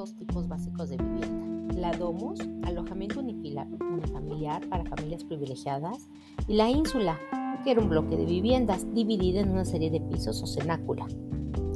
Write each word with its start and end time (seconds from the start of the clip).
dos 0.00 0.16
tipos 0.16 0.48
básicos 0.48 0.88
de 0.88 0.96
vivienda. 0.96 1.74
La 1.78 1.92
domus, 1.92 2.40
alojamiento 2.62 3.20
unifamiliar 3.20 4.66
para 4.70 4.86
familias 4.86 5.24
privilegiadas, 5.24 6.08
y 6.48 6.54
la 6.54 6.70
ínsula, 6.70 7.18
que 7.62 7.72
era 7.72 7.82
un 7.82 7.90
bloque 7.90 8.16
de 8.16 8.24
viviendas 8.24 8.86
dividida 8.94 9.40
en 9.40 9.50
una 9.50 9.66
serie 9.66 9.90
de 9.90 10.00
pisos 10.00 10.42
o 10.42 10.46
cenácula. 10.46 11.06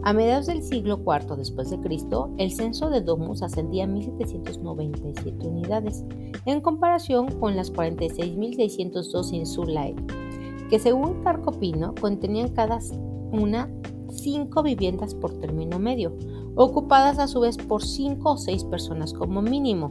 A 0.05 0.15
mediados 0.15 0.47
del 0.47 0.63
siglo 0.63 1.03
IV 1.07 1.37
después 1.37 1.69
de 1.69 1.79
Cristo, 1.81 2.35
el 2.39 2.51
censo 2.51 2.89
de 2.89 3.03
domus 3.03 3.43
ascendía 3.43 3.85
a 3.85 3.89
1797 3.89 5.47
unidades, 5.47 6.03
en 6.47 6.63
comparación 6.63 7.27
con 7.39 7.57
las 7.57 7.71
46.602 7.75 9.35
insulae, 9.35 9.95
que 10.71 10.79
según 10.79 11.23
Carcopino 11.23 11.95
contenían 12.01 12.49
cada 12.49 12.79
una 13.33 13.69
cinco 14.23 14.63
viviendas 14.63 15.15
por 15.15 15.33
término 15.41 15.79
medio, 15.79 16.17
ocupadas 16.57 17.19
a 17.19 17.27
su 17.27 17.41
vez 17.41 17.57
por 17.57 17.83
cinco 17.83 18.33
o 18.33 18.37
seis 18.37 18.65
personas 18.65 19.13
como 19.13 19.43
mínimo. 19.43 19.91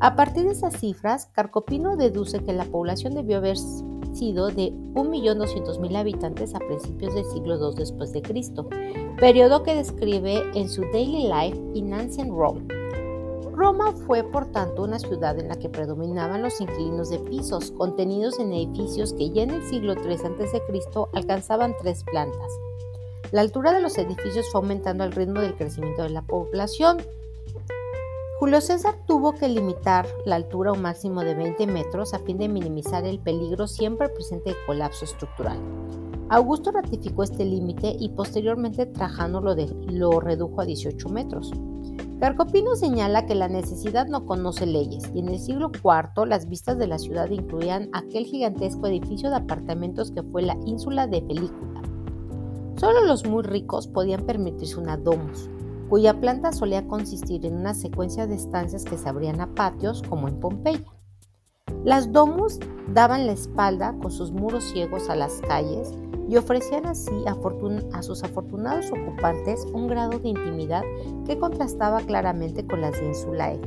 A 0.00 0.16
partir 0.16 0.44
de 0.44 0.52
esas 0.52 0.78
cifras, 0.78 1.26
Carcopino 1.32 1.96
deduce 1.96 2.40
que 2.40 2.52
la 2.52 2.64
población 2.64 3.14
debió 3.14 3.38
haber 3.38 3.56
sido 3.56 4.48
de 4.48 4.72
1.200.000 4.94 5.96
habitantes 5.96 6.54
a 6.54 6.58
principios 6.58 7.14
del 7.14 7.24
siglo 7.26 7.56
II 7.56 7.74
después 7.76 8.12
de 8.12 8.22
Cristo, 8.22 8.68
periodo 9.18 9.62
que 9.62 9.74
describe 9.74 10.42
en 10.54 10.68
su 10.68 10.82
Daily 10.92 11.28
Life 11.28 11.60
in 11.74 11.92
Ancient 11.92 12.30
Rome. 12.30 12.66
Roma 13.54 13.92
fue 14.06 14.24
por 14.24 14.46
tanto 14.46 14.82
una 14.82 14.98
ciudad 14.98 15.38
en 15.38 15.48
la 15.48 15.56
que 15.56 15.68
predominaban 15.68 16.42
los 16.42 16.60
inquilinos 16.60 17.08
de 17.10 17.20
pisos, 17.20 17.70
contenidos 17.70 18.40
en 18.40 18.52
edificios 18.52 19.12
que 19.12 19.30
ya 19.30 19.42
en 19.42 19.50
el 19.50 19.62
siglo 19.62 19.94
III 19.94 20.14
a.C. 20.14 20.62
alcanzaban 21.12 21.74
tres 21.80 22.02
plantas. 22.04 22.52
La 23.34 23.40
altura 23.40 23.72
de 23.72 23.82
los 23.82 23.98
edificios 23.98 24.48
fue 24.52 24.60
aumentando 24.60 25.02
al 25.02 25.10
ritmo 25.10 25.40
del 25.40 25.56
crecimiento 25.56 26.04
de 26.04 26.10
la 26.10 26.22
población. 26.22 26.98
Julio 28.38 28.60
César 28.60 28.94
tuvo 29.08 29.34
que 29.34 29.48
limitar 29.48 30.06
la 30.24 30.36
altura 30.36 30.70
a 30.70 30.74
un 30.74 30.82
máximo 30.82 31.22
de 31.22 31.34
20 31.34 31.66
metros 31.66 32.14
a 32.14 32.20
fin 32.20 32.38
de 32.38 32.48
minimizar 32.48 33.04
el 33.04 33.18
peligro 33.18 33.66
siempre 33.66 34.08
presente 34.08 34.50
de 34.50 34.56
colapso 34.66 35.04
estructural. 35.04 35.58
Augusto 36.28 36.70
ratificó 36.70 37.24
este 37.24 37.44
límite 37.44 37.96
y 37.98 38.10
posteriormente 38.10 38.86
Trajano 38.86 39.40
lo, 39.40 40.20
redujo 40.20 40.60
a 40.60 40.64
18 40.64 41.08
metros. 41.08 41.50
Carcopino 42.20 42.76
señala 42.76 43.26
que 43.26 43.34
la 43.34 43.48
necesidad 43.48 44.06
no 44.06 44.26
conoce 44.26 44.64
leyes 44.64 45.10
y 45.12 45.18
en 45.18 45.30
el 45.30 45.40
siglo 45.40 45.72
IV 45.74 46.28
las 46.28 46.48
vistas 46.48 46.78
de 46.78 46.86
la 46.86 47.00
ciudad 47.00 47.28
incluían 47.30 47.90
aquel 47.94 48.26
gigantesco 48.26 48.86
edificio 48.86 49.28
de 49.30 49.36
apartamentos 49.38 50.12
que 50.12 50.22
fue 50.22 50.42
la 50.42 50.56
ínsula 50.64 51.08
de 51.08 51.20
Película. 51.20 51.73
Solo 52.84 53.00
los 53.00 53.24
muy 53.24 53.42
ricos 53.42 53.86
podían 53.86 54.26
permitirse 54.26 54.78
una 54.78 54.98
domus, 54.98 55.48
cuya 55.88 56.20
planta 56.20 56.52
solía 56.52 56.86
consistir 56.86 57.46
en 57.46 57.54
una 57.56 57.72
secuencia 57.72 58.26
de 58.26 58.34
estancias 58.34 58.84
que 58.84 58.98
se 58.98 59.08
abrían 59.08 59.40
a 59.40 59.46
patios 59.54 60.02
como 60.02 60.28
en 60.28 60.38
Pompeya. 60.38 60.92
Las 61.82 62.12
domus 62.12 62.60
daban 62.92 63.26
la 63.26 63.32
espalda 63.32 63.96
con 64.02 64.10
sus 64.10 64.32
muros 64.32 64.64
ciegos 64.64 65.08
a 65.08 65.16
las 65.16 65.40
calles 65.48 65.94
y 66.28 66.36
ofrecían 66.36 66.84
así 66.84 67.24
a, 67.26 68.02
sus 68.02 68.22
afortunados 68.22 68.90
ocupantes 68.90 69.64
un 69.72 69.88
grado 69.88 70.18
de 70.18 70.28
intimidad 70.28 70.82
que 71.26 71.38
contrastaba 71.38 72.02
claramente 72.02 72.66
con 72.66 72.82
las 72.82 73.00
de 73.00 73.06
Insulae, 73.06 73.60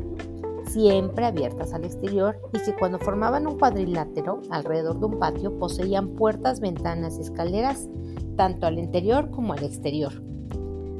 siempre 0.67 1.25
abiertas 1.25 1.73
al 1.73 1.85
exterior 1.85 2.39
y 2.53 2.59
que 2.59 2.75
cuando 2.75 2.99
formaban 2.99 3.47
un 3.47 3.57
cuadrilátero 3.57 4.43
alrededor 4.51 4.99
de 4.99 5.05
un 5.07 5.17
patio 5.17 5.57
poseían 5.57 6.09
puertas, 6.09 6.59
ventanas 6.59 7.17
y 7.17 7.21
escaleras 7.21 7.89
tanto 8.37 8.65
al 8.65 8.79
interior 8.79 9.29
como 9.29 9.51
al 9.51 9.63
exterior. 9.63 10.23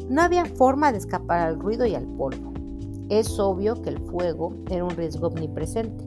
No 0.09 0.21
había 0.21 0.43
forma 0.45 0.91
de 0.91 0.97
escapar 0.97 1.39
al 1.39 1.59
ruido 1.59 1.85
y 1.85 1.95
al 1.95 2.05
polvo. 2.05 2.53
Es 3.07 3.39
obvio 3.39 3.81
que 3.81 3.91
el 3.91 3.99
fuego 3.99 4.53
era 4.69 4.83
un 4.83 4.89
riesgo 4.91 5.27
omnipresente 5.27 6.03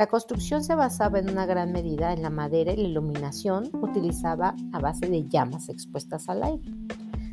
la 0.00 0.06
construcción 0.06 0.62
se 0.64 0.74
basaba 0.74 1.18
en 1.18 1.28
una 1.28 1.44
gran 1.46 1.72
medida 1.72 2.12
en 2.12 2.22
la 2.22 2.30
madera 2.30 2.72
y 2.72 2.76
la 2.76 2.88
iluminación 2.88 3.70
utilizaba 3.82 4.54
a 4.72 4.78
base 4.78 5.08
de 5.08 5.28
llamas 5.28 5.68
expuestas 5.68 6.28
al 6.28 6.42
aire. 6.42 6.72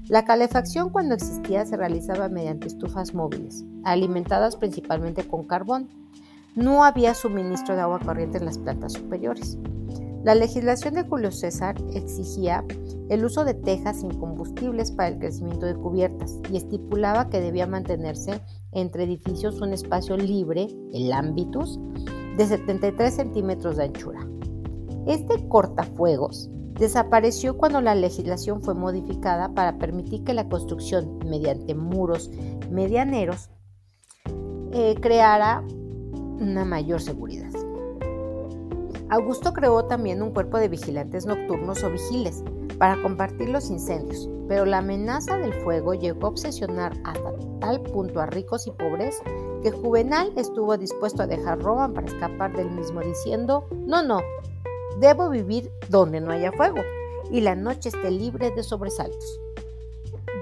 La 0.09 0.25
calefacción 0.25 0.89
cuando 0.89 1.15
existía 1.15 1.65
se 1.65 1.77
realizaba 1.77 2.29
mediante 2.29 2.67
estufas 2.67 3.13
móviles, 3.13 3.63
alimentadas 3.83 4.55
principalmente 4.55 5.25
con 5.27 5.45
carbón. 5.45 5.87
No 6.55 6.83
había 6.83 7.13
suministro 7.13 7.75
de 7.75 7.81
agua 7.81 7.99
corriente 7.99 8.39
en 8.39 8.45
las 8.45 8.57
plantas 8.57 8.93
superiores. 8.93 9.57
La 10.23 10.35
legislación 10.35 10.95
de 10.95 11.03
Julio 11.03 11.31
César 11.31 11.75
exigía 11.94 12.66
el 13.09 13.23
uso 13.23 13.45
de 13.45 13.53
tejas 13.53 14.01
sin 14.01 14.11
combustibles 14.19 14.91
para 14.91 15.09
el 15.09 15.19
crecimiento 15.19 15.66
de 15.66 15.75
cubiertas 15.75 16.39
y 16.51 16.57
estipulaba 16.57 17.29
que 17.29 17.39
debía 17.39 17.67
mantenerse 17.67 18.41
entre 18.72 19.03
edificios 19.03 19.61
un 19.61 19.73
espacio 19.73 20.17
libre, 20.17 20.67
el 20.94 21.13
ámbitus, 21.13 21.79
de 22.35 22.45
73 22.45 23.13
centímetros 23.13 23.77
de 23.77 23.85
anchura. 23.85 24.27
Este 25.07 25.47
cortafuegos 25.47 26.50
desapareció 26.77 27.57
cuando 27.57 27.81
la 27.81 27.95
legislación 27.95 28.61
fue 28.61 28.75
modificada 28.75 29.53
para 29.53 29.77
permitir 29.77 30.23
que 30.23 30.33
la 30.33 30.47
construcción 30.47 31.19
mediante 31.25 31.73
muros 31.73 32.29
medianeros 32.69 33.50
eh, 34.73 34.95
creara 35.00 35.63
una 36.39 36.66
mayor 36.66 37.01
seguridad. 37.01 37.46
Augusto 39.09 39.53
creó 39.53 39.85
también 39.85 40.22
un 40.22 40.31
cuerpo 40.31 40.57
de 40.57 40.68
vigilantes 40.68 41.25
nocturnos 41.25 41.81
o 41.84 41.90
vigiles 41.90 42.44
para 42.78 43.01
compartir 43.01 43.47
los 43.50 43.69
incendios, 43.69 44.29
pero 44.50 44.66
la 44.66 44.79
amenaza 44.79 45.38
del 45.38 45.53
fuego 45.53 45.94
llegó 45.94 46.28
a 46.28 46.29
obsesionar 46.29 46.91
hasta 47.06 47.31
tal 47.62 47.81
punto 47.81 48.19
a 48.19 48.25
ricos 48.25 48.68
y 48.68 48.72
pobres 48.72 49.22
que 49.63 49.72
Juvenal 49.72 50.34
estuvo 50.35 50.78
dispuesto 50.78 51.23
a 51.23 51.28
dejar 51.28 51.59
Roma 51.59 51.94
para 51.94 52.07
escapar 52.07 52.56
del 52.56 52.69
mismo 52.69 53.00
diciendo, 53.00 53.66
no, 53.85 54.03
no, 54.03 54.19
debo 55.00 55.29
vivir 55.29 55.72
donde 55.89 56.19
no 56.19 56.31
haya 56.31 56.51
fuego 56.51 56.81
y 57.31 57.41
la 57.41 57.56
noche 57.56 57.89
esté 57.89 58.12
libre 58.12 58.51
de 58.51 58.63
sobresaltos. 58.63 59.39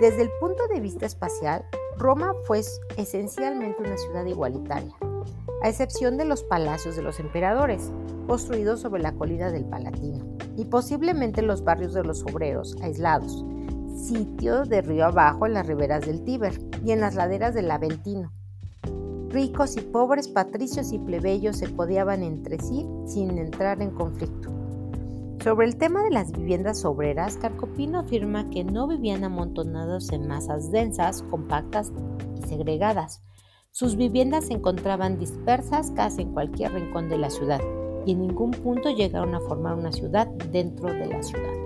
Desde 0.01 0.23
el 0.23 0.29
punto 0.39 0.67
de 0.67 0.79
vista 0.79 1.05
espacial, 1.05 1.65
Roma 1.97 2.33
fue 2.45 2.61
esencialmente 2.97 3.81
una 3.81 3.97
ciudad 3.97 4.25
igualitaria, 4.25 4.93
a 5.65 5.69
excepción 5.69 6.15
de 6.15 6.25
los 6.25 6.43
palacios 6.43 6.95
de 6.95 7.01
los 7.01 7.19
emperadores, 7.19 7.91
construidos 8.27 8.81
sobre 8.81 9.01
la 9.01 9.13
colina 9.13 9.51
del 9.51 9.65
Palatino, 9.65 10.23
y 10.55 10.65
posiblemente 10.65 11.41
los 11.41 11.63
barrios 11.63 11.95
de 11.95 12.03
los 12.03 12.21
obreros, 12.21 12.75
aislados, 12.83 13.43
sitio 13.97 14.65
de 14.65 14.83
río 14.83 15.05
abajo 15.05 15.47
en 15.47 15.55
las 15.55 15.65
riberas 15.65 16.05
del 16.05 16.23
Tíber 16.23 16.53
y 16.85 16.91
en 16.91 16.99
las 16.99 17.15
laderas 17.15 17.55
del 17.55 17.71
Aventino, 17.71 18.31
Ricos 19.29 19.75
y 19.75 19.81
pobres, 19.81 20.27
patricios 20.27 20.93
y 20.93 20.99
plebeyos 20.99 21.57
se 21.57 21.75
codeaban 21.75 22.21
entre 22.21 22.59
sí 22.59 22.87
sin 23.07 23.35
entrar 23.39 23.81
en 23.81 23.89
conflicto. 23.89 24.51
Sobre 25.43 25.65
el 25.65 25.77
tema 25.77 26.03
de 26.03 26.11
las 26.11 26.31
viviendas 26.31 26.85
obreras, 26.85 27.37
Carcopino 27.37 27.99
afirma 28.01 28.51
que 28.51 28.63
no 28.63 28.87
vivían 28.87 29.23
amontonados 29.23 30.11
en 30.11 30.27
masas 30.27 30.71
densas, 30.71 31.23
compactas 31.23 31.91
y 32.37 32.47
segregadas. 32.47 33.23
Sus 33.77 33.97
viviendas 33.97 34.45
se 34.45 34.53
encontraban 34.53 35.19
dispersas 35.19 35.91
casi 35.91 36.21
en 36.21 36.31
cualquier 36.31 36.71
rincón 36.71 37.09
de 37.09 37.17
la 37.17 37.29
ciudad 37.29 37.59
y 38.05 38.13
en 38.13 38.21
ningún 38.21 38.51
punto 38.51 38.89
llegaron 38.89 39.35
a 39.35 39.41
formar 39.41 39.73
una 39.73 39.91
ciudad 39.91 40.27
dentro 40.49 40.93
de 40.93 41.07
la 41.07 41.21
ciudad. 41.21 41.64